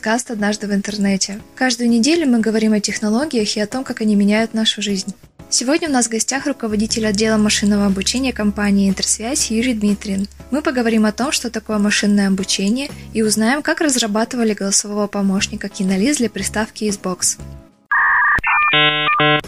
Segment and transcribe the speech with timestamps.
[0.00, 1.40] подкаст «Однажды в интернете».
[1.54, 5.14] Каждую неделю мы говорим о технологиях и о том, как они меняют нашу жизнь.
[5.50, 10.26] Сегодня у нас в гостях руководитель отдела машинного обучения компании «Интерсвязь» Юрий Дмитрин.
[10.50, 16.16] Мы поговорим о том, что такое машинное обучение, и узнаем, как разрабатывали голосового помощника Кинолиз
[16.16, 17.38] для приставки Xbox.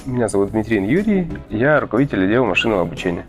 [0.05, 3.25] Меня зовут Дмитрин Юрий, я руководитель отдела машинного обучения.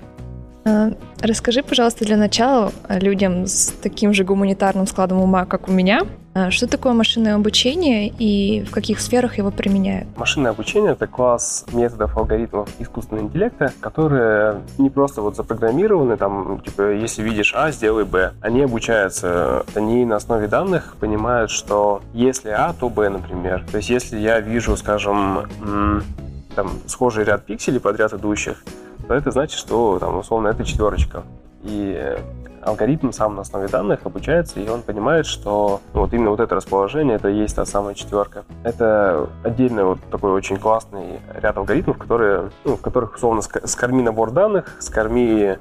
[0.66, 0.92] А,
[1.22, 6.04] расскажи, пожалуйста, для начала людям с таким же гуманитарным складом ума, как у меня,
[6.36, 10.08] а, что такое машинное обучение и в каких сферах его применяют?
[10.18, 16.94] Машинное обучение— это класс методов, алгоритмов искусственного интеллекта, которые не просто вот запрограммированы, там, типа,
[16.94, 18.34] если видишь А, сделай Б.
[18.42, 23.66] Они обучаются, они на основе данных понимают, что если А, то Б, например.
[23.70, 25.46] То есть если я вижу, скажем,
[26.56, 28.64] там, схожий ряд пикселей подряд идущих,
[29.08, 31.24] то это значит, что там, условно это четверочка.
[31.64, 32.18] И
[32.66, 37.16] алгоритм сам на основе данных обучается, и он понимает, что вот именно вот это расположение,
[37.16, 38.44] это и есть та самая четверка.
[38.64, 44.32] Это отдельный вот такой очень классный ряд алгоритмов, которые, ну, в которых, условно, скорми набор
[44.32, 45.58] данных, скорми э,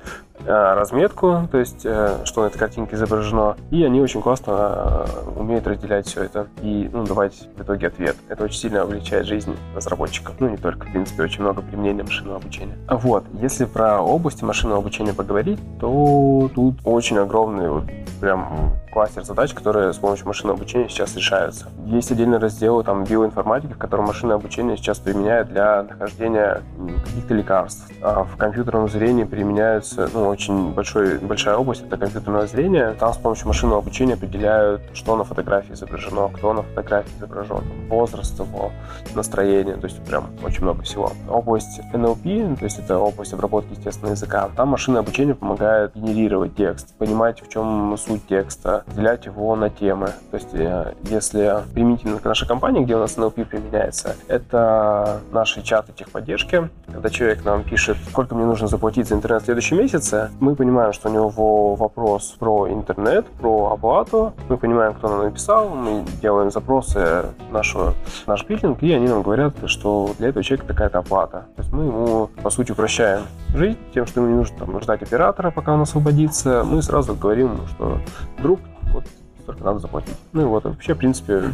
[0.47, 5.67] разметку, то есть, э, что на этой картинке изображено, и они очень классно э, умеют
[5.67, 8.17] разделять все это и ну, давать в итоге ответ.
[8.29, 10.35] Это очень сильно облегчает жизнь разработчиков.
[10.41, 12.77] Ну, не только, в принципе, очень много применения машинного обучения.
[12.89, 17.85] Вот, если про области машинного обучения поговорить, то тут очень огромный вот
[18.21, 21.67] прям кластер задач, которые с помощью машинного обучения сейчас решаются.
[21.87, 26.63] Есть отдельный раздел там биоинформатики, в котором машинное обучение сейчас применяют для нахождения
[27.05, 27.91] каких-то лекарств.
[28.03, 32.95] А в компьютерном зрении применяются, ну, очень большой, большая область, это компьютерное зрение.
[32.99, 38.39] Там с помощью машинного обучения определяют, что на фотографии изображено, кто на фотографии изображен, возраст
[38.39, 38.73] его,
[39.15, 41.13] настроение, то есть прям очень много всего.
[41.29, 46.95] Область NLP, то есть это область обработки естественного языка, там машинное обучение помогает генерировать текст,
[46.99, 50.09] понимать, в чем суть текста, разделять его на темы.
[50.31, 55.63] То есть, э, если применительно к нашей компании, где у нас NLP применяется, это наши
[55.63, 56.69] чаты техподдержки.
[56.87, 60.93] Когда человек нам пишет, сколько мне нужно заплатить за интернет в следующем месяце, мы понимаем,
[60.93, 64.35] что у него вопрос про интернет, про оплату.
[64.49, 67.95] Мы понимаем, кто нам написал, мы делаем запросы нашего,
[68.27, 71.47] наш биллинг, и они нам говорят, что для этого человека такая-то оплата.
[71.57, 73.23] То есть мы ему, по сути, упрощаем
[73.55, 76.65] жизнь тем, что ему не нужно там, ждать оператора, пока он освободится.
[76.65, 77.99] Мы сразу говорим, что
[78.43, 78.61] друг,
[78.93, 79.05] вот
[79.43, 80.17] столько надо заплатить.
[80.33, 81.51] Ну и вот, вообще, в принципе,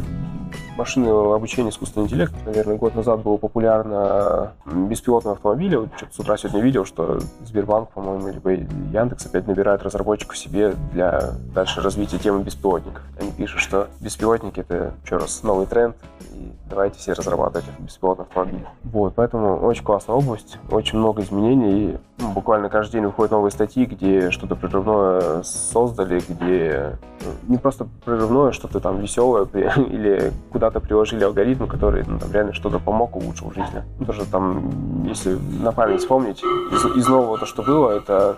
[0.77, 5.75] машинное обучение искусственный интеллект, наверное, год назад было популярно беспилотные автомобили.
[5.75, 10.75] Вот что-то с утра сегодня видел, что Сбербанк, по-моему, либо Яндекс опять набирает разработчиков себе
[10.93, 13.03] для дальше развития темы беспилотников.
[13.19, 15.95] Они пишут, что беспилотники— это, еще раз, новый тренд,
[16.31, 18.67] и давайте все разрабатывать беспилотные автомобили.
[18.83, 21.97] Вот, поэтому очень классная область, очень много изменений, и
[22.33, 28.51] буквально каждый день выходят новые статьи, где что-то прерывное создали, где ну, не просто прерывное,
[28.51, 33.67] что-то там веселое или куда-то приложили алгоритм, который ну, там, реально что-то помог, улучшил жизнь.
[33.99, 38.37] Ну, даже там, если на память вспомнить, из, из нового то, что было, это...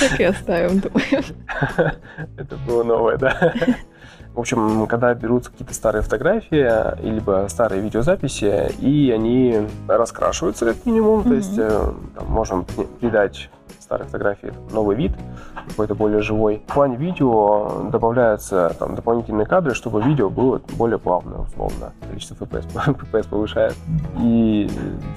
[0.00, 1.24] Так и оставим, думаю.
[2.36, 3.54] Это было новое, да.
[4.34, 11.20] В общем, когда берутся какие-то старые фотографии, либо старые видеозаписи, и они раскрашиваются как минимум,
[11.20, 11.28] mm-hmm.
[11.28, 12.64] то есть э, там, можем
[13.00, 13.50] придать
[13.88, 15.12] старой фотографии новый вид,
[15.68, 16.62] какой-то более живой.
[16.68, 21.92] В плане видео добавляются там, дополнительные кадры, чтобы видео было более плавное, условно.
[22.06, 23.74] Количество FPS, FPS повышает.
[24.20, 24.70] И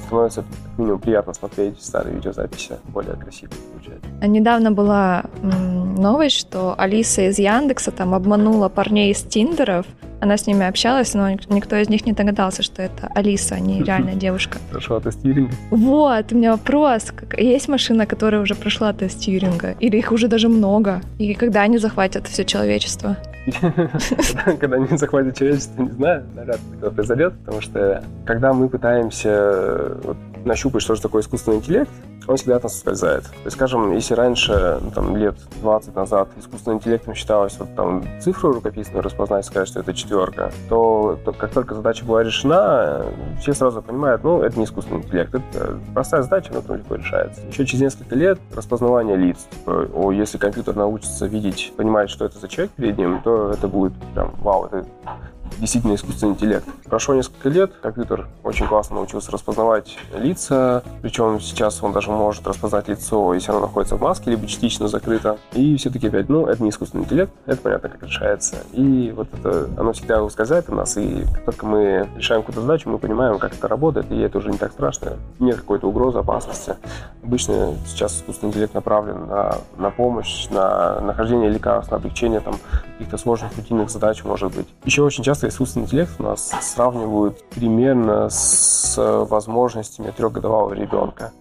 [0.05, 4.09] становится как минимум приятно смотреть старые видеозаписи, более красиво получается.
[4.21, 9.85] А недавно была новость, что Алиса из Яндекса там обманула парней из Тиндеров,
[10.21, 13.81] она с ними общалась, но никто из них не догадался, что это Алиса, а не
[13.83, 14.59] реальная девушка.
[14.69, 15.51] Прошла тест Тьюринга?
[15.71, 17.07] Вот, у меня вопрос.
[17.37, 19.71] Есть машина, которая уже прошла тест Тьюринга?
[19.79, 21.01] Или их уже даже много?
[21.17, 23.17] И когда они захватят все человечество?
[24.59, 29.97] Когда они захватят человечество, не знаю, навряд ли это произойдет, потому что когда мы пытаемся
[30.45, 31.89] нащупать, что же такое искусственный интеллект,
[32.27, 33.23] он всегда от нас ускользает.
[33.23, 38.03] То есть, скажем, если раньше, ну, там, лет 20 назад искусственным интеллектом считалось вот там
[38.21, 43.05] цифру рукописную распознать, сказать, что это четверка, то, то как только задача была решена,
[43.39, 47.41] все сразу понимают, ну, это не искусственный интеллект, это простая задача, но легко решается.
[47.47, 49.47] Еще через несколько лет распознавание лиц.
[49.49, 53.67] Типа, о, если компьютер научится видеть, понимать, что это за человек перед ним, то это
[53.67, 54.85] будет прям, вау, это
[55.59, 56.65] действительно искусственный интеллект.
[56.85, 62.87] Прошло несколько лет, компьютер очень классно научился распознавать лица, причем сейчас он даже может распознать
[62.87, 65.37] лицо, если оно находится в маске, либо частично закрыто.
[65.53, 68.57] И все-таки опять, ну, это не искусственный интеллект, это понятно, как решается.
[68.73, 72.89] И вот это, оно всегда ускользает у нас, и как только мы решаем какую-то задачу,
[72.89, 76.75] мы понимаем, как это работает, и это уже не так страшно, нет какой-то угрозы, опасности.
[77.23, 82.55] Обычно сейчас искусственный интеллект направлен на, на помощь, на нахождение лекарств, на облегчение там,
[82.93, 84.67] каких-то сложных рутинных задач, может быть.
[84.85, 91.31] Еще очень часто искусственный интеллект у нас сравнивают примерно с возможностями трехгодовалого ребенка.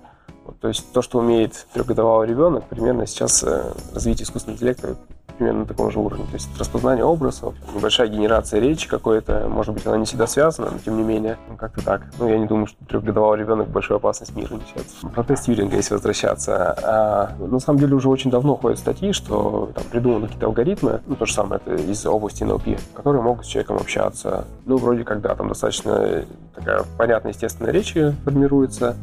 [0.45, 4.97] Вот, то есть то, что умеет трехгодовалый ребенок, примерно сейчас э, развитие искусственного интеллекта
[5.41, 6.27] примерно на таком же уровне.
[6.27, 10.79] То есть распознание образов, небольшая генерация речи какой-то, может быть, она не всегда связана, но
[10.79, 12.03] тем не менее, ну, как-то так.
[12.19, 14.87] Ну, я не думаю, что трехгодовалый ребенок большую опасность миру несет.
[15.15, 16.77] Про тест Тьюринга, если возвращаться.
[16.83, 21.17] А, на самом деле уже очень давно ходят статьи, что там придуманы какие-то алгоритмы, ну,
[21.17, 24.45] то же самое, это из области NLP, которые могут с человеком общаться.
[24.67, 26.23] Ну, вроде когда там достаточно
[26.55, 27.95] такая понятная, естественная речь
[28.25, 28.95] формируется,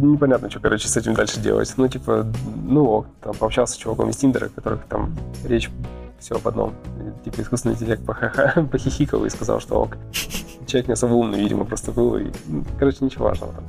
[0.00, 1.72] непонятно, что, короче, с этим дальше делать.
[1.76, 2.26] Ну, типа,
[2.64, 5.14] ну, там, пообщался с чуваком из Тиндера, которых там
[5.44, 5.70] речь
[6.18, 6.74] все об одном.
[7.24, 8.02] Типа, искусственный интеллект
[8.70, 9.96] похихикал и сказал, что ок.
[10.66, 12.16] Человек не особо умный, видимо, просто был.
[12.16, 13.64] И, ну, короче, ничего важного там.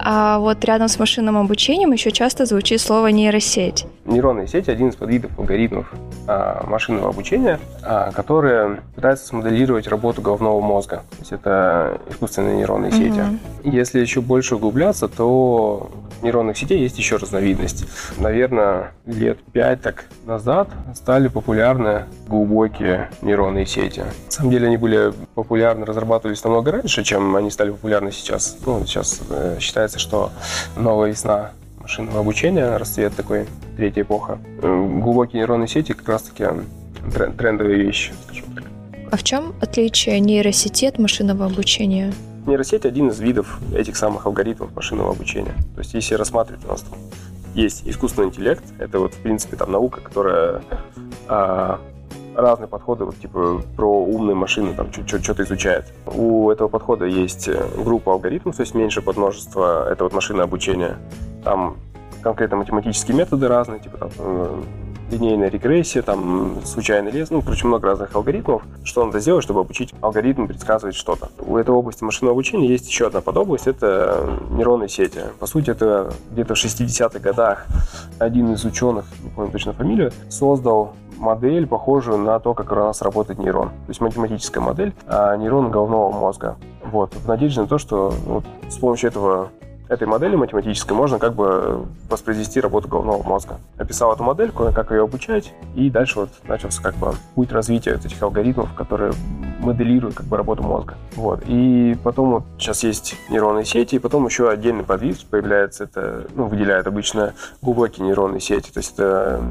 [0.00, 3.86] А вот рядом с машинным обучением еще часто звучит слово нейросеть.
[4.04, 5.92] Нейронные сети– один из подвидов алгоритмов
[6.66, 11.02] машинного обучения, а, которые пытаются смоделировать работу головного мозга.
[11.10, 13.20] То есть это искусственные нейронные сети.
[13.20, 13.70] Mm-hmm.
[13.70, 15.90] Если еще больше углубляться, то
[16.22, 17.86] нейронных сетей есть еще разновидность.
[18.18, 24.00] Наверное, лет пять так назад стали популярны глубокие нейронные сети.
[24.00, 28.58] На самом деле они были популярны, разрабатывались намного раньше, чем они стали популярны сейчас.
[28.66, 30.30] Ну, сейчас э, считается, что
[30.76, 31.52] новая весна
[31.88, 33.46] машинного обучения, расцвет такой,
[33.78, 34.38] третья эпоха.
[34.60, 36.44] Э, глубокие нейронные сети как раз-таки
[37.38, 38.64] трендовая вещь, скажем так.
[39.10, 42.12] А в чем отличие нейросети от машинного обучения?
[42.46, 45.54] Нейросеть один из видов этих самых алгоритмов машинного обучения.
[45.74, 46.98] То есть, если рассматривать у нас там
[47.54, 50.60] есть искусственный интеллект, это вот, в принципе, там наука, которая
[51.26, 51.80] а,
[52.34, 55.86] разные подходы, вот, типа, про умные машины, там, что-то изучает.
[56.06, 60.98] У этого подхода есть группа алгоритмов, то есть меньше подмножество, это вот машинное обучение.
[61.44, 61.76] Там
[62.22, 64.62] конкретно математические методы разные, типа, там, э,
[65.10, 68.62] линейная регрессия, там, случайный лес, ну, короче, много разных алгоритмов.
[68.84, 71.30] Что надо сделать, чтобы обучить алгоритм предсказывать что-то?
[71.38, 75.20] У этой области машинного обучения есть еще одна подобласть, это нейронные сети.
[75.38, 77.66] По сути, это где-то в 60-х годах
[78.18, 83.02] один из ученых, не помню точно фамилию, создал модель, похожую на то, как у нас
[83.02, 83.68] работает нейрон.
[83.68, 86.56] То есть математическая модель а нейрона головного мозга.
[86.84, 89.50] Вот, в надежде на то, что вот с помощью этого
[89.88, 93.58] этой модели математической можно как бы воспроизвести работу головного мозга.
[93.76, 98.22] Описал эту модельку, как ее обучать, и дальше вот начался как бы путь развития этих
[98.22, 99.12] алгоритмов, которые
[99.60, 100.94] моделируют как бы работу мозга.
[101.16, 101.42] Вот.
[101.46, 106.46] И потом вот сейчас есть нейронные сети, и потом еще отдельный подвид появляется, это, ну,
[106.46, 109.42] выделяют обычно глубокие нейронные сети, то есть это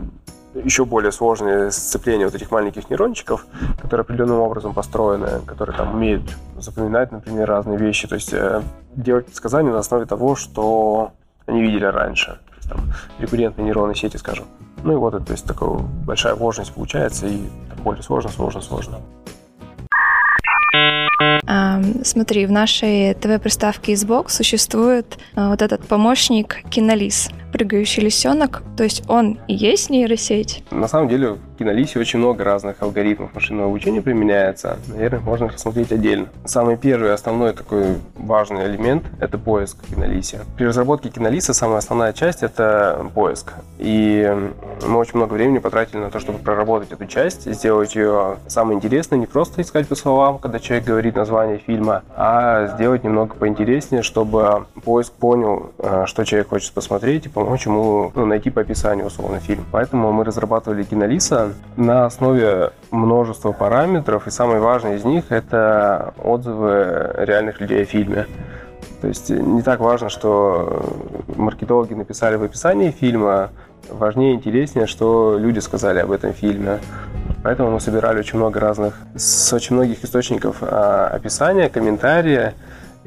[0.63, 3.45] еще более сложные сцепления вот этих маленьких нейрончиков,
[3.81, 6.23] которые определенным образом построены, которые там умеют
[6.57, 8.61] запоминать, например, разные вещи, то есть э,
[8.95, 11.11] делать предсказания на основе того, что
[11.45, 12.39] они видели раньше.
[12.49, 12.79] То есть, там,
[13.19, 14.45] рекуррентные нейронные сети, скажем.
[14.83, 15.69] Ну и вот это, то есть такая
[16.05, 17.41] большая вложенность получается, и
[17.83, 18.99] более сложно, сложно, сложно.
[22.03, 29.03] Смотри, в нашей ТВ-приставке Xbox существует а, вот этот помощник Кинолис, прыгающий лисенок, то есть
[29.07, 30.63] он и есть нейросеть.
[30.71, 34.77] На самом деле в Кинолисе очень много разных алгоритмов машинного обучения применяется.
[34.87, 36.27] Наверное, можно их рассмотреть отдельно.
[36.45, 40.41] Самый первый основной такой важный элемент— это поиск в.
[40.55, 43.53] При разработке Кинолиса самая основная часть— это поиск.
[43.79, 44.31] И
[44.85, 49.17] мы очень много времени потратили на то, чтобы проработать эту часть, сделать ее самой интересной,
[49.17, 54.65] не просто искать по словам, когда человек говорит название фильма, а сделать немного поинтереснее, чтобы
[54.83, 59.65] поиск понял, э, что человек хочет посмотреть, помочь ему ну, найти по описанию условно фильм.
[59.71, 67.13] Поэтому мы разрабатывали кинолиса на основе множества параметров, и самый важный из них— это отзывы
[67.17, 68.27] реальных людей о фильме.
[69.01, 70.83] То есть не так важно, что
[71.35, 73.49] маркетологи написали в описании фильма,
[73.89, 76.79] важнее, интереснее, что люди сказали об этом фильме.
[77.43, 82.55] Поэтому мы собирали очень много разных, с очень многих источников а, описания, комментария,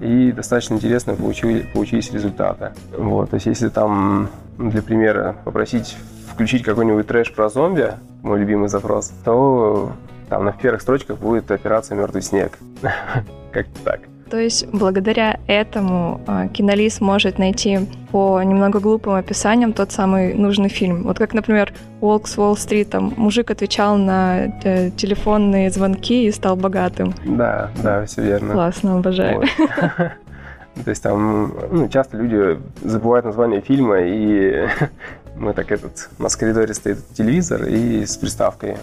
[0.00, 2.72] и достаточно интересно получили, получились результаты.
[2.96, 4.28] Вот, то есть если там,
[4.58, 5.96] для примера, попросить
[6.32, 7.92] включить какой-нибудь трэш про зомби,
[8.22, 9.92] мой любимый запрос, то
[10.28, 12.58] там на первых строчках будет операция «Мертвый снег».
[13.52, 14.00] Как-то так.
[14.30, 17.80] То есть благодаря этому э, кинолист может найти
[18.12, 21.02] по немного глупым описаниям тот самый нужный фильм.
[21.02, 26.54] Вот как, например, «Волк с Уолл-стрит», там мужик отвечал на э, телефонные звонки и стал
[26.54, 27.12] богатым.
[27.24, 28.52] Да, да, все верно.
[28.52, 29.40] Классно, обожаю.
[29.40, 29.48] Вот.
[30.84, 34.68] То есть там ну, часто люди забывают название фильма, и
[35.36, 38.76] мы так этот, у нас в коридоре стоит телевизор и с приставкой.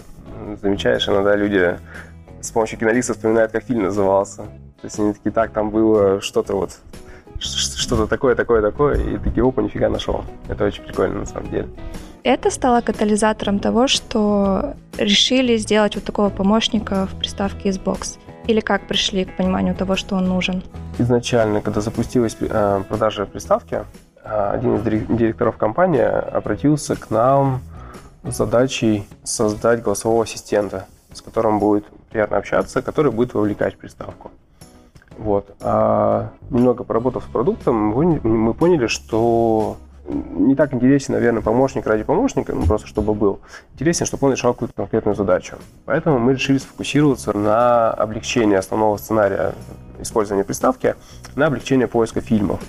[0.60, 1.78] Замечаешь, иногда люди
[2.42, 4.42] с помощью кинолиста вспоминают, как фильм назывался.
[4.80, 6.78] То есть они такие, так, там было что-то вот,
[7.40, 10.24] что-то такое, такое, такое, и такие, опа, нифига нашел.
[10.48, 11.68] Это очень прикольно на самом деле.
[12.22, 18.18] Это стало катализатором того, что решили сделать вот такого помощника в приставке Xbox.
[18.46, 20.62] Или как пришли к пониманию того, что он нужен?
[20.98, 23.84] Изначально, когда запустилась э, продажа приставки,
[24.24, 27.60] э, один из директоров компании обратился к нам
[28.24, 34.30] с задачей создать голосового ассистента, с которым будет приятно общаться, который будет вовлекать приставку.
[35.18, 35.54] Вот.
[35.60, 39.76] А немного поработав с продуктом, мы поняли, что
[40.08, 43.40] не так интересен, наверное, помощник ради помощника, ну, просто чтобы был.
[43.74, 45.56] Интереснее, чтобы он решал какую-то конкретную задачу.
[45.84, 49.54] Поэтому мы решили сфокусироваться на облегчении основного сценария
[50.00, 50.94] использования приставки,
[51.34, 52.60] на облегчение поиска фильмов.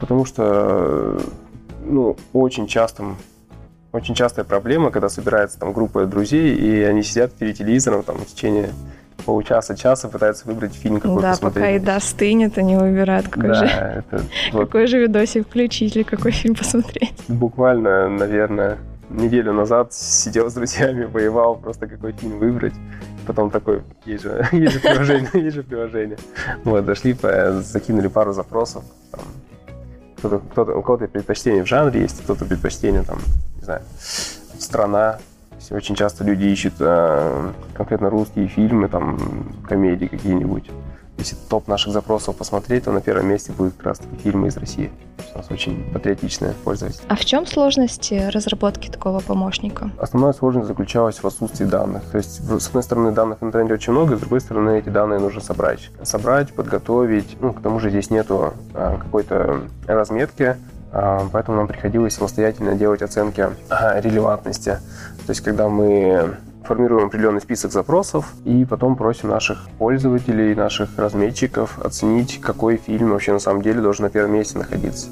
[0.00, 1.20] Потому что,
[1.84, 3.16] ну, очень частым
[3.92, 8.26] очень частая проблема, когда собирается там группа друзей, и они сидят перед телевизором там в
[8.26, 8.70] течение
[9.26, 11.64] получаса, часа пытаются выбрать фильм какой-то Да, посмотреть.
[11.64, 16.04] пока еда стынет, они выбирают, какой, да, же, это, вот, какой же видосик включить или
[16.04, 17.12] какой фильм посмотреть.
[17.28, 18.78] Буквально, наверное,
[19.10, 22.74] неделю назад сидел с друзьями, воевал просто какой фильм выбрать.
[23.26, 26.18] Потом такой, есть же, есть же приложение, есть же приложение.
[26.64, 27.16] Вот, дошли,
[27.60, 28.84] закинули пару запросов.
[29.10, 29.20] Там,
[30.18, 33.18] кто-то, кто-то, у кого-то предпочтение в жанре есть, кто-то предпочтение, там,
[33.58, 33.82] не знаю,
[34.58, 35.18] страна,
[35.70, 39.18] очень часто люди ищут э, конкретно русские фильмы, там,
[39.68, 40.70] комедии какие-нибудь.
[41.18, 44.90] Если топ наших запросов посмотреть, то на первом месте будет как раз фильмы из России.
[45.34, 47.00] У нас очень патриотичная пользователь.
[47.08, 49.90] А в чем сложности разработки такого помощника?
[49.98, 52.02] Основная сложность заключалась в отсутствии данных.
[52.12, 55.18] То есть, с одной стороны, данных в интернете очень много, с другой стороны, эти данные
[55.18, 55.90] нужно собрать.
[56.02, 57.36] Собрать, подготовить.
[57.40, 60.56] Ну, к тому же здесь нету а, какой-то разметки,
[60.92, 64.78] а, поэтому нам приходилось самостоятельно делать оценки а, релевантности.
[65.26, 71.78] То есть, когда мы формируем определенный список запросов и потом просим наших пользователей, наших разметчиков
[71.84, 75.08] оценить, какой фильм вообще на самом деле должен на первом месте находиться.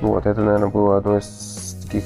[0.00, 2.04] Вот, это, наверное, было одно из таких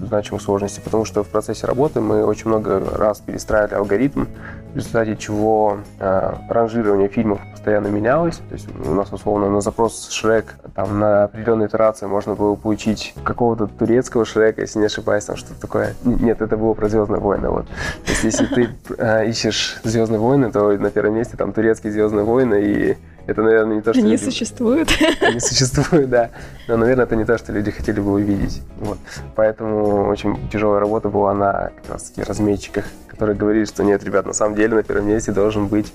[0.00, 4.26] значимых сложностей, потому что в процессе работы мы очень много раз перестраивали алгоритм,
[4.72, 8.38] в результате чего э, ранжирование фильмов постоянно менялось.
[8.48, 13.14] То есть у нас условно на запрос Шрек там на определенной итерации можно было получить
[13.22, 15.94] какого-то турецкого Шрека, если не ошибаюсь, там что-то такое.
[16.02, 17.50] Нет, это было про Звездные войны.
[17.50, 17.66] Вот.
[17.66, 22.24] То есть если ты э, ищешь Звездные войны, то на первом месте там турецкие Звездные
[22.24, 22.96] войны и
[23.28, 24.02] это, наверное, не то, что...
[24.02, 24.24] Они люди...
[24.24, 24.88] существуют.
[25.20, 26.30] Они существуют, да.
[26.66, 28.62] Но, наверное, это не то, что люди хотели бы увидеть.
[28.80, 28.98] Вот.
[29.36, 34.26] Поэтому очень тяжелая работа была на как раз таки разметчиках, которые говорили, что нет, ребят,
[34.26, 35.92] на самом деле на первом месте должен быть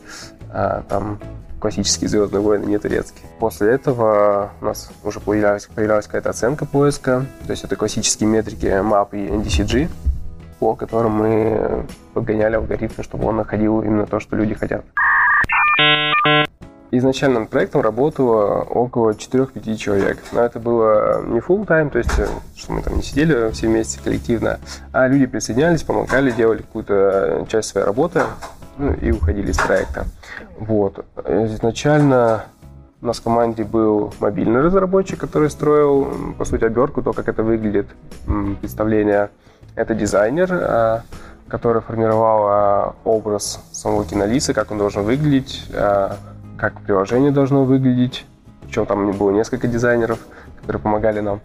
[0.54, 1.20] а, там
[1.60, 3.28] классические «Звездные войны», не турецкие.
[3.40, 8.66] После этого у нас уже появлялась, появлялась какая-то оценка поиска, то есть это классические метрики
[8.66, 9.90] MAP и NDCG,
[10.60, 14.84] по которым мы подгоняли алгоритмы, чтобы он находил именно то, что люди хотят.
[16.90, 20.20] Изначально над проектом работало около 4-5 человек.
[20.32, 22.14] Но это было не full time, то есть
[22.56, 24.60] что мы там не сидели все вместе коллективно,
[24.94, 28.22] а люди присоединялись, помогали, делали какую-то часть своей работы
[28.78, 30.06] ну, и уходили из проекта.
[30.60, 31.06] Вот.
[31.26, 32.46] Изначально
[33.02, 36.08] у нас в команде был мобильный разработчик, который строил,
[36.38, 37.88] по сути, обертку, то, как это выглядит,
[38.60, 39.30] представление.
[39.76, 41.02] Это дизайнер, а,
[41.48, 46.18] который формировал а, образ самого кинолиса, как он должен выглядеть, а,
[46.58, 48.26] как приложение должно выглядеть.
[48.64, 50.20] Причем там было несколько дизайнеров,
[50.60, 51.40] которые помогали нам.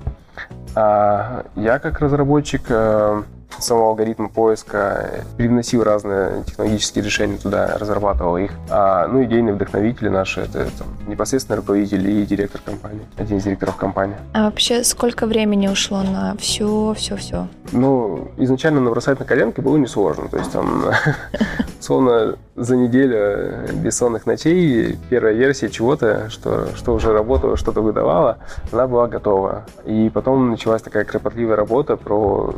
[0.74, 3.22] Я как разработчик э,
[3.58, 8.52] самого алгоритма поиска привносил разные технологические решения туда, разрабатывал их.
[8.70, 13.76] А, ну, идейные вдохновители наши, это, это непосредственно руководитель и директор компании, один из директоров
[13.76, 14.16] компании.
[14.34, 17.48] А вообще сколько времени ушло на все, все, все?
[17.72, 20.28] Ну, изначально набросать на коленке было несложно.
[20.28, 20.84] То есть там,
[21.80, 28.38] словно за неделю бессонных ночей первая версия чего-то, что, что уже работало, что-то выдавало,
[28.70, 29.64] она была готова.
[29.84, 32.54] И потом началась такая кропотливая работа про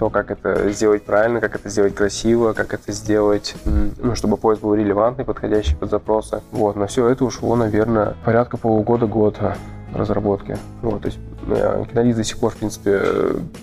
[0.00, 4.62] то, как это сделать правильно, как это сделать красиво, как это сделать, ну, чтобы поиск
[4.62, 6.40] был релевантный, подходящий под запросы.
[6.52, 9.56] Вот, на все это ушло, наверное, порядка полугода-года
[9.92, 10.56] разработки.
[10.80, 11.18] Вот, то есть
[11.90, 13.02] Кинолиз до сих пор, в принципе,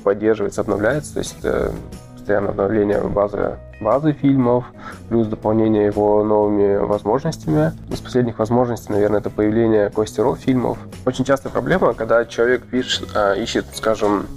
[0.04, 1.72] поддерживается, обновляется, то есть это
[2.14, 4.66] постоянное обновление базы, базы фильмов,
[5.10, 7.72] плюс дополнение его новыми возможностями.
[7.90, 10.78] Из последних возможностей, наверное, это появление костеров фильмов.
[11.04, 14.28] Очень частая проблема, когда человек пишет, а, ищет, скажем,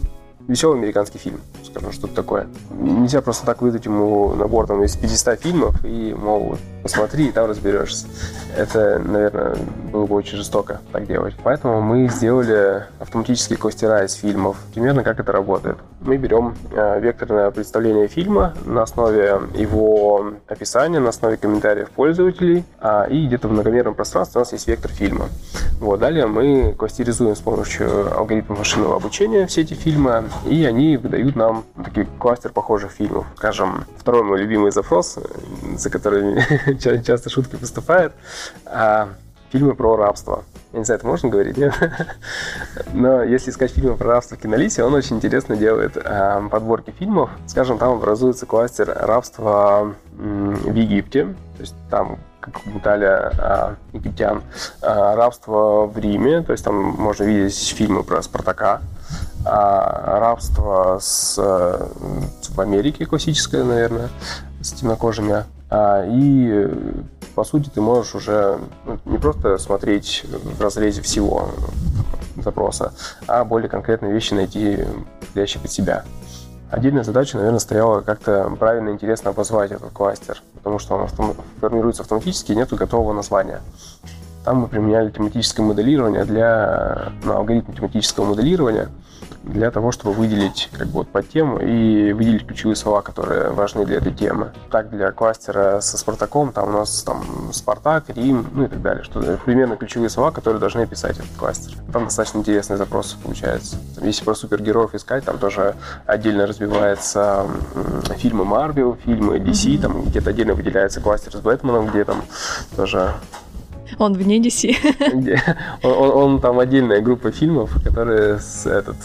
[0.50, 2.48] веселый американский фильм, скажем, что-то такое.
[2.70, 7.48] Нельзя просто так выдать ему набор там из 500 фильмов и, мол, посмотри, и там
[7.48, 8.06] разберешься.
[8.56, 9.56] Это, наверное,
[9.92, 11.34] было бы очень жестоко так делать.
[11.42, 14.56] Поэтому мы сделали автоматические костера из фильмов.
[14.72, 15.76] Примерно как это работает.
[16.00, 23.04] Мы берем э, векторное представление фильма на основе его описания, на основе комментариев пользователей, а,
[23.04, 25.28] и где-то в многомерном пространстве у нас есть вектор фильма.
[25.80, 31.36] Вот, далее мы кластеризуем с помощью алгоритма машинного обучения все эти фильмы, и они выдают
[31.36, 33.26] нам такой кластер похожих фильмов.
[33.36, 35.18] Скажем, второй мой любимый запрос,
[35.76, 36.42] за который
[37.06, 38.12] часто шутки поступают,
[38.66, 39.10] а,
[39.50, 40.44] фильмы про рабство.
[40.72, 41.74] Я не знаю, это можно говорить, нет?
[42.92, 47.30] Но если искать фильмы про рабство в Кинолисе, он очень интересно делает э, подборки фильмов.
[47.48, 51.24] Скажем, там образуется кластер рабства э, в Египте.
[51.56, 54.42] То есть там как упоминали а, египтян,
[54.80, 58.80] а, рабство в Риме, то есть там можно видеть фильмы про Спартака,
[59.44, 64.08] а, рабство с, в Америке классическое, наверное,
[64.62, 65.44] с темнокожими.
[65.70, 66.68] А, и,
[67.34, 71.50] по сути, ты можешь уже ну, не просто смотреть в разрезе всего
[72.36, 72.92] запроса,
[73.26, 74.84] а более конкретные вещи найти,
[75.20, 76.04] подходящие под себя.
[76.70, 82.02] Отдельная задача, наверное, стояла как-то правильно и интересно обозвать этот кластер, потому что он формируется
[82.02, 83.60] автоматически и нет готового названия.
[84.44, 88.88] Там мы применяли тематическое моделирование для ну, алгоритм тематического моделирования–
[89.42, 93.86] для того, чтобы выделить как бы вот под тему и выделить ключевые слова, которые важны
[93.86, 94.52] для этой темы.
[94.70, 99.02] Так, для кластера со Спартаком там у нас там Спартак, Рим, ну и так далее,
[99.02, 101.74] что примерно ключевые слова, которые должны описать этот кластер.
[101.92, 103.76] Там достаточно интересный запрос получается.
[104.02, 105.74] Если про супергероев искать, там тоже
[106.06, 107.46] отдельно разбивается
[108.16, 109.80] фильмы Marvel, фильмы DC, mm-hmm.
[109.80, 112.22] там где-то отдельно выделяется кластер с Бэтменом, где там
[112.76, 113.14] тоже
[113.98, 114.76] он вне DC.
[115.82, 118.96] Он, он, он там отдельная группа фильмов, которые с этот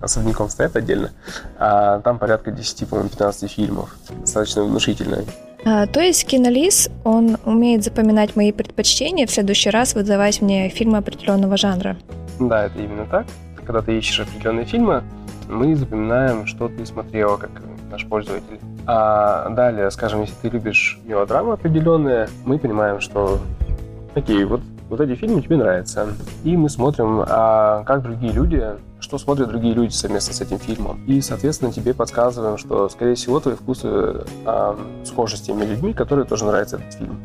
[0.00, 1.10] особняком стоят отдельно.
[1.58, 3.96] А там порядка 10, по-моему, 15 фильмов.
[4.20, 5.18] Достаточно внушительно.
[5.64, 10.98] А, то есть кинолиз, он умеет запоминать мои предпочтения, в следующий раз выдавать мне фильмы
[10.98, 11.96] определенного жанра.
[12.38, 13.26] Да, это именно так.
[13.56, 15.02] Когда ты ищешь определенные фильмы,
[15.48, 17.50] мы запоминаем, что ты смотрела, как
[17.90, 18.60] наш пользователь.
[18.86, 23.40] А далее, скажем, если ты любишь мелодрамы определенные, мы понимаем, что
[24.14, 26.06] окей, вот, вот эти фильмы тебе нравятся.
[26.44, 28.62] И мы смотрим, а как другие люди
[29.06, 31.00] что смотрят другие люди совместно с этим фильмом.
[31.06, 36.26] И, соответственно, тебе подсказываем, что, скорее всего, твои вкусы э, схожи с теми людьми, которые
[36.26, 37.20] тоже нравится этот фильм.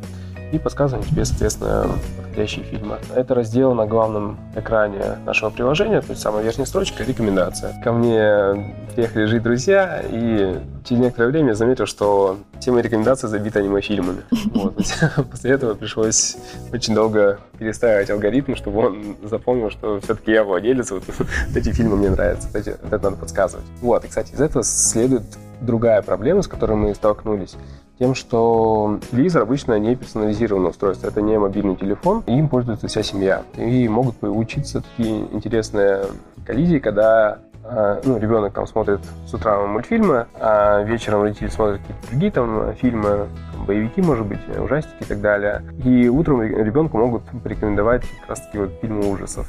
[0.51, 1.89] И подсказываем тебе, соответственно,
[2.31, 2.97] подходящие фильмы.
[3.13, 7.79] Это раздел на главном экране нашего приложения, то есть самая верхняя строчка— рекомендация.
[7.83, 13.27] Ко мне приехали жить друзья, и через некоторое время я заметил, что все мои рекомендации
[13.27, 14.21] забиты аниме-фильмами.
[14.53, 14.75] Вот.
[15.31, 16.37] После этого пришлось
[16.71, 21.03] очень долго перестраивать алгоритм, чтобы он запомнил, что все-таки я владелец, вот
[21.55, 23.65] эти фильмы мне нравятся, эти, это надо подсказывать.
[23.81, 25.23] Вот, и, кстати, из этого следует
[25.61, 27.55] другая проблема, с которой мы столкнулись
[28.01, 33.03] тем, что телевизор обычно не персонализированное устройство, это не мобильный телефон, и им пользуется вся
[33.03, 33.43] семья.
[33.57, 36.05] И могут получиться такие интересные
[36.43, 42.07] коллизии, когда а, ну, ребенок там смотрит с утра мультфильмы, а вечером родители смотрят какие-то
[42.09, 43.27] другие там фильмы,
[43.67, 45.61] боевики, может быть, ужастики и так далее.
[45.85, 49.47] И утром ребенку могут порекомендовать как раз-таки вот фильмы ужасов.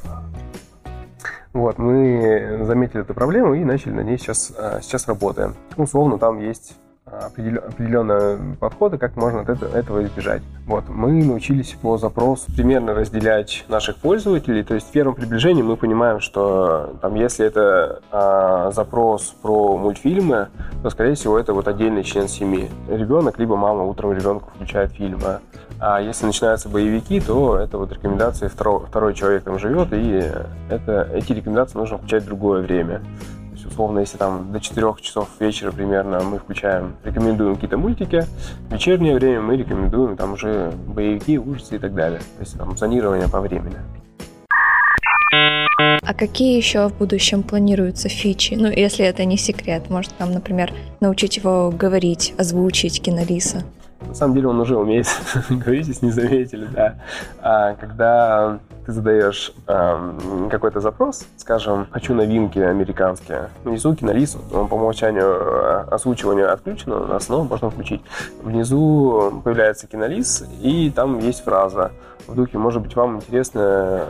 [1.52, 5.54] Вот, мы заметили эту проблему и начали на ней сейчас, а, сейчас работаем.
[5.76, 6.78] Условно, там есть
[7.12, 10.42] определенные подходы, как можно от этого избежать.
[10.66, 15.76] Вот, мы научились по запросу примерно разделять наших пользователей, то есть в первом приближении мы
[15.76, 20.48] понимаем, что там, если это а, запрос про мультфильмы,
[20.82, 22.70] то, скорее всего, это вот отдельный член семьи.
[22.88, 25.40] Ребенок, либо мама утром ребенку включает фильмы.
[25.80, 30.22] А если начинаются боевики, то это вот рекомендации второго, второй человек там живет, и
[30.70, 33.02] это, эти рекомендации нужно включать в другое время
[33.62, 38.24] есть, условно, если там до 4 часов вечера примерно мы включаем, рекомендуем какие-то мультики,
[38.68, 42.20] в вечернее время мы рекомендуем там уже боевики, ужасы и так далее.
[42.20, 43.76] То есть там зонирование по времени.
[46.04, 48.54] А какие еще в будущем планируются фичи?
[48.54, 53.62] Ну, если это не секрет, может, там, например, научить его говорить, озвучить кинолиса?
[54.08, 55.06] На самом деле он уже умеет
[55.50, 56.96] говорить, если не заметили, да.
[57.40, 64.74] А когда ты задаешь э, какой-то запрос, скажем, хочу новинки американские, внизу кинолист, он по
[64.74, 68.02] умолчанию э, озвучивания отключено, у нас снова можно включить.
[68.42, 71.92] Внизу появляется кинолист, и там есть фраза
[72.26, 74.00] в духе, может быть, вам интересны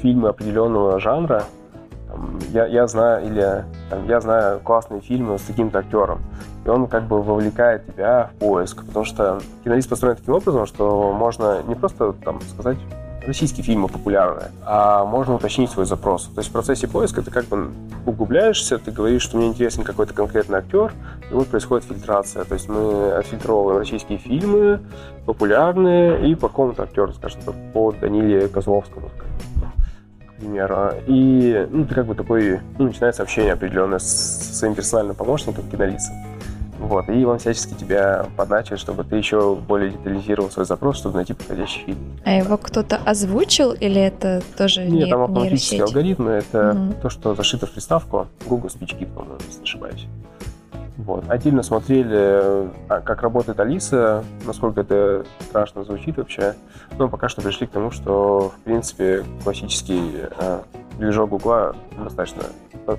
[0.00, 1.44] фильмы определенного жанра,
[2.50, 6.20] я, я знаю, или там, я знаю классные фильмы с таким-то актером.
[6.64, 11.12] И он как бы вовлекает тебя в поиск, потому что кинолист построен таким образом, что
[11.12, 12.78] можно не просто там сказать
[13.26, 16.24] российские фильмы популярные, а можно уточнить свой запрос.
[16.26, 17.70] То есть в процессе поиска ты как бы
[18.06, 20.92] углубляешься, ты говоришь, что мне интересен какой-то конкретный актер,
[21.30, 22.44] и вот происходит фильтрация.
[22.44, 24.80] То есть мы отфильтровываем российские фильмы,
[25.26, 27.40] популярные, и по какому-то актеру, скажем,
[27.72, 30.92] по Даниле Козловскому, к примеру.
[31.06, 36.14] И ну, ты как бы такой, ну, начинается общение определенное с, своим персональным помощником, кинолицем.
[36.82, 41.32] Вот, и он всячески тебя подначивает, чтобы ты еще более детализировал свой запрос, чтобы найти
[41.32, 41.98] подходящий фильм.
[42.24, 46.94] А его кто-то озвучил или это тоже Нет, не, там автоматические алгоритмы, это угу.
[47.00, 50.06] то, что зашито в приставку Google SpeechKit, по-моему, если не ошибаюсь.
[50.96, 51.24] Вот.
[51.28, 56.54] Отдельно смотрели, а, как работает Алиса, насколько это страшно звучит вообще.
[56.98, 60.02] Но пока что пришли к тому, что, в принципе, классический
[60.38, 60.62] а,
[60.98, 62.44] движок Гугла достаточно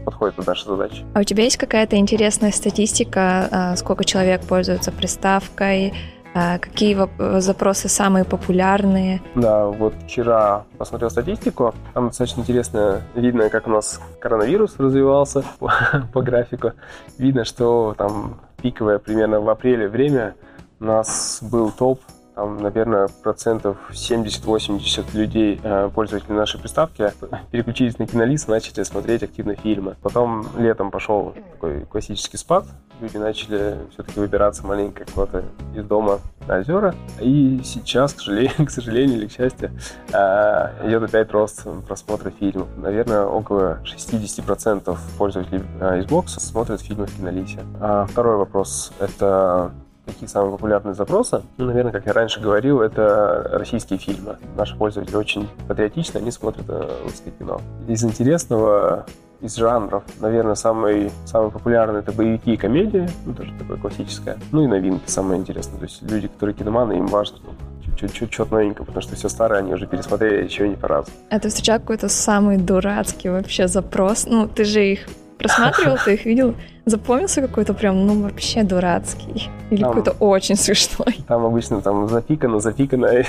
[0.05, 1.05] подходит под наши задачи.
[1.13, 5.93] А у тебя есть какая-то интересная статистика, а, сколько человек пользуется приставкой,
[6.33, 6.97] какие
[7.39, 9.21] запросы самые популярные?
[9.35, 11.73] Да, вот вчера посмотрел статистику.
[11.93, 15.71] Там достаточно интересно видно, как у нас коронавирус развивался по,
[16.13, 16.71] по графику.
[17.17, 20.35] Видно, что там пиковое примерно в апреле время
[20.79, 21.99] у нас был топ
[22.35, 27.11] там, наверное, процентов 70-80 людей, э, пользователей нашей приставки,
[27.51, 29.95] переключились на кинолист, начали смотреть активно фильмы.
[30.01, 32.65] Потом летом пошел такой классический спад,
[32.99, 35.43] люди начали все-таки выбираться маленько куда-то
[35.75, 36.95] из дома на озера.
[37.19, 39.71] И сейчас, к сожалению, к сожалению или к счастью,
[40.11, 42.67] э, идет опять рост просмотра фильмов.
[42.77, 47.59] Наверное, около 60% пользователей э, Xbox смотрят фильмы в кинолите.
[47.79, 49.71] А второй вопрос— это
[50.13, 51.41] Какие самые популярные запросы?
[51.57, 54.37] Ну, наверное, как я раньше говорил, это российские фильмы.
[54.55, 57.59] Наши пользователи очень патриотичны, они смотрят э, русское кино.
[57.87, 59.05] Из интересного
[59.41, 64.37] из жанров, наверное, самый, самый популярный это боевики и комедии, ну, тоже такое классическое.
[64.53, 65.79] Ну и новинки самое интересное.
[65.79, 67.51] То есть люди, которые киноманы, им важно ну,
[67.97, 71.09] чуть-чуть что-то новенькое, потому что все старое они уже пересмотрели еще не по разу.
[71.29, 74.25] А встречал какой-то самый дурацкий вообще запрос?
[74.25, 75.07] Ну, ты же их
[75.43, 76.55] просматривал, ты их видел?
[76.85, 79.49] Запомнился какой-то прям, ну, вообще дурацкий?
[79.69, 81.23] Или там, какой-то очень смешной?
[81.27, 83.09] Там обычно там запикано, запикано.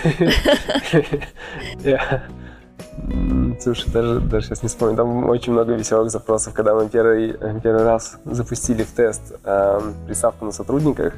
[3.60, 4.96] Слушай, даже, даже сейчас не вспомню.
[4.96, 10.44] Там очень много веселых запросов, когда мы первый, первый раз запустили в тест э, приставку
[10.44, 11.14] на сотрудниках.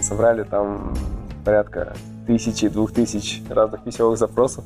[0.00, 0.94] Собрали там
[1.44, 1.94] порядка
[2.26, 4.64] тысячи, двух тысяч разных веселых запросов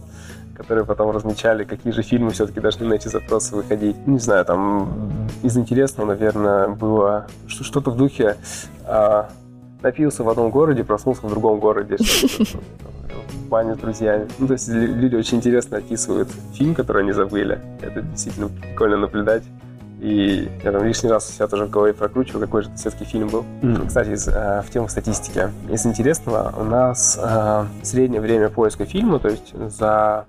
[0.54, 4.06] которые потом размечали, какие же фильмы все-таки должны на эти запросы выходить.
[4.06, 4.88] Не знаю, там
[5.42, 8.36] из интересного, наверное, было что-то в духе
[8.86, 9.28] а,
[9.82, 11.96] напился в одном городе, проснулся в другом городе.
[13.44, 14.26] В бане с друзьями.
[14.38, 17.60] Ну, то есть люди очень интересно описывают фильм, который они забыли.
[17.80, 19.44] Это действительно прикольно наблюдать.
[20.00, 23.44] И я там лишний раз себя тоже в голове прокручиваю, какой же все-таки фильм был.
[23.62, 23.86] Mm.
[23.86, 25.50] Кстати, из, э, в тему статистики.
[25.70, 30.26] Из интересного, у нас э, среднее время поиска фильма, то есть за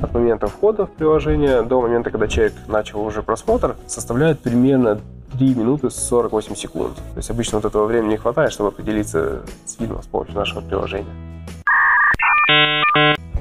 [0.00, 5.00] от момента входа в приложение до момента, когда человек начал уже просмотр, составляет примерно
[5.38, 6.94] 3 минуты 48 секунд.
[6.96, 10.60] То есть обычно вот этого времени не хватает, чтобы определиться с фильмом с помощью нашего
[10.60, 11.06] приложения.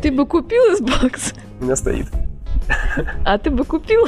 [0.01, 1.35] Ты бы купил Xbox?
[1.59, 2.07] У меня стоит.
[3.25, 4.07] А ты бы купил?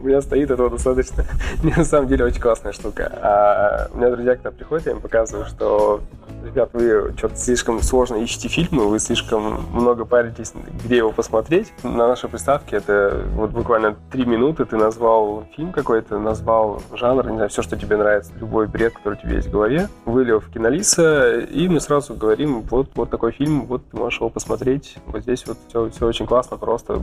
[0.00, 1.24] У меня стоит этого достаточно.
[1.62, 3.10] на самом деле очень классная штука.
[3.20, 6.02] А у меня друзья, когда приходят, я им показываю, что
[6.44, 10.52] ребят, вы что-то слишком сложно ищете фильмы, вы слишком много паритесь,
[10.84, 11.72] где его посмотреть.
[11.82, 17.36] На нашей приставке это вот буквально три минуты ты назвал фильм какой-то, назвал жанр, не
[17.36, 20.48] знаю, все, что тебе нравится, любой бред, который у тебя есть в голове, вылил в
[20.50, 25.22] кинолиса, и мы сразу говорим, вот, вот такой фильм, вот ты можешь его посмотреть, вот
[25.22, 27.00] здесь вот все, все очень классно, просто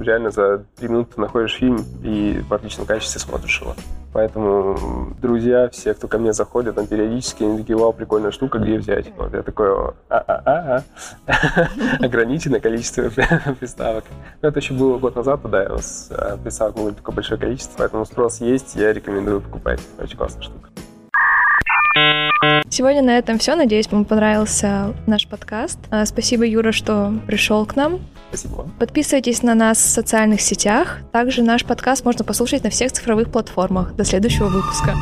[0.00, 3.74] реально за три минуты ты находишь фильм и в отличном качестве смотришь его.
[4.12, 8.78] Поэтому друзья, все, кто ко мне заходят, там периодически они такие, вау, прикольная штука, где
[8.78, 9.12] взять?
[9.16, 9.68] Вот я такой,
[10.08, 10.82] а-а-а,
[12.04, 13.02] ограниченное количество
[13.60, 14.04] приставок.
[14.42, 17.78] Но это еще было год назад, да, у нас э, приставок было такое большое количество,
[17.78, 19.80] поэтому спрос есть, я рекомендую покупать.
[19.98, 20.70] Очень классная штука.
[22.70, 23.56] Сегодня на этом все.
[23.56, 25.78] Надеюсь, вам понравился наш подкаст.
[25.90, 27.98] А, спасибо, Юра, что пришел к нам.
[28.28, 28.70] Спасибо.
[28.78, 30.98] Подписывайтесь на нас в социальных сетях.
[31.12, 33.96] Также наш подкаст можно послушать на всех цифровых платформах.
[33.96, 34.94] До следующего выпуска.